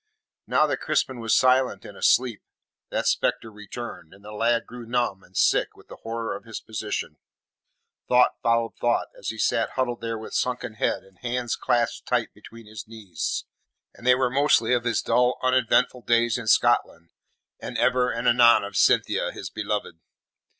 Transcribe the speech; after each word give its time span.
Now 0.47 0.65
that 0.65 0.79
Crispin 0.81 1.19
was 1.19 1.35
silent 1.35 1.85
and 1.85 1.95
asleep, 1.95 2.41
that 2.89 3.05
spectre 3.05 3.51
returned, 3.51 4.15
and 4.15 4.25
the 4.25 4.31
lad 4.31 4.65
grew 4.65 4.87
numb 4.87 5.21
and 5.21 5.37
sick 5.37 5.77
with 5.77 5.89
the 5.89 5.97
horror 5.97 6.35
of 6.35 6.43
his 6.43 6.59
position. 6.59 7.17
Thought 8.07 8.31
followed 8.41 8.75
thought 8.77 9.09
as 9.15 9.27
he 9.29 9.37
sat 9.37 9.69
huddled 9.77 10.01
there 10.01 10.17
with 10.17 10.33
sunken 10.33 10.73
head 10.73 11.03
and 11.03 11.19
hands 11.19 11.55
clasped 11.55 12.07
tight 12.07 12.33
between 12.33 12.65
his 12.65 12.87
knees, 12.87 13.45
and 13.93 14.07
they 14.07 14.15
were 14.15 14.31
mostly 14.31 14.73
of 14.73 14.85
his 14.85 15.03
dull 15.03 15.37
uneventful 15.43 16.01
days 16.01 16.35
in 16.35 16.47
Scotland, 16.47 17.11
and 17.59 17.77
ever 17.77 18.09
and 18.09 18.27
anon 18.27 18.63
of 18.63 18.75
Cynthia, 18.75 19.31
his 19.31 19.51
beloved. 19.51 19.99